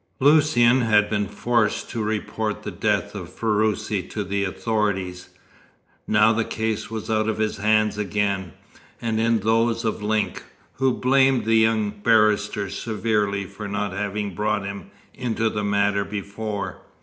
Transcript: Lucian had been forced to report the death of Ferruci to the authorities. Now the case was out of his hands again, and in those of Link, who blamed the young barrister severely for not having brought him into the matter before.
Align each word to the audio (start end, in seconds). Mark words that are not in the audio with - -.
Lucian 0.19 0.81
had 0.81 1.11
been 1.11 1.27
forced 1.27 1.91
to 1.91 2.01
report 2.01 2.63
the 2.63 2.71
death 2.71 3.13
of 3.13 3.29
Ferruci 3.31 4.01
to 4.01 4.23
the 4.23 4.43
authorities. 4.43 5.29
Now 6.07 6.33
the 6.33 6.43
case 6.43 6.89
was 6.89 7.07
out 7.11 7.29
of 7.29 7.37
his 7.37 7.57
hands 7.57 7.99
again, 7.99 8.53
and 8.99 9.19
in 9.19 9.41
those 9.41 9.85
of 9.85 10.01
Link, 10.01 10.41
who 10.73 10.91
blamed 10.91 11.45
the 11.45 11.53
young 11.57 11.91
barrister 11.91 12.67
severely 12.71 13.45
for 13.45 13.67
not 13.67 13.93
having 13.93 14.33
brought 14.33 14.65
him 14.65 14.89
into 15.13 15.51
the 15.51 15.63
matter 15.63 16.03
before. 16.03 16.81